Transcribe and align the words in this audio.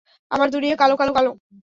আমার 0.31 0.47
দুনিয়া 0.49 0.75
কালো, 0.75 0.95
কালো, 0.97 1.11
কালো! 1.17 1.31